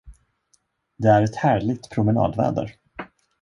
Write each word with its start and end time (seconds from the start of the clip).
Det 0.97 1.07
är 1.09 1.21
ett 1.23 1.35
härligt 1.35 1.89
promenadväder. 1.89 2.75